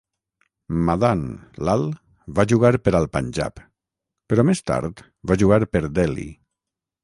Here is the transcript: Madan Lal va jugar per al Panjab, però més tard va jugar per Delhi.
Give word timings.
Madan 0.87 1.19
Lal 1.69 1.83
va 2.41 2.47
jugar 2.53 2.73
per 2.87 2.95
al 3.01 3.07
Panjab, 3.17 3.63
però 4.33 4.49
més 4.51 4.65
tard 4.73 5.07
va 5.33 5.41
jugar 5.47 5.65
per 5.77 5.87
Delhi. 6.01 6.31